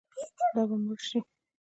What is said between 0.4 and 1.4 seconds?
دا به مړ شي.